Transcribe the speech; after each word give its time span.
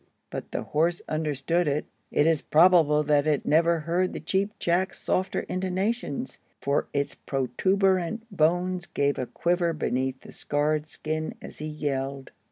but 0.31 0.49
the 0.49 0.63
horse 0.63 1.03
understood 1.07 1.67
it. 1.67 1.85
It 2.09 2.25
is 2.25 2.41
probable 2.41 3.03
that 3.03 3.27
it 3.27 3.45
never 3.45 3.81
heard 3.81 4.13
the 4.13 4.19
Cheap 4.19 4.57
Jack's 4.57 4.97
softer 4.99 5.41
intonations, 5.41 6.39
for 6.59 6.87
its 6.91 7.13
protuberant 7.13 8.25
bones 8.35 8.87
gave 8.87 9.19
a 9.19 9.27
quiver 9.27 9.73
beneath 9.73 10.21
the 10.21 10.31
scarred 10.31 10.87
skin 10.87 11.35
as 11.39 11.59
he 11.59 11.67
yelled. 11.67 12.31